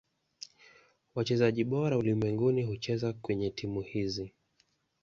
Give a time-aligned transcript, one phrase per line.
[1.15, 4.31] Wachezaji bora ulimwenguni hucheza kwenye timu hizi.